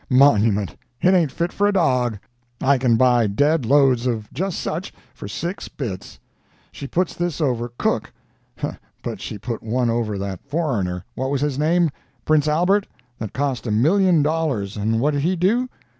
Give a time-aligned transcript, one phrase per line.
[0.09, 0.75] Monument!
[0.99, 5.67] it ain't fit for a dog—I can buy dead loads of just such for six
[5.67, 6.17] bits.
[6.71, 13.33] She puts this over Cook—but she put one over that foreigner—what was his name?—Prince Albert—that
[13.33, 15.69] cost a million dollars—and what did he do?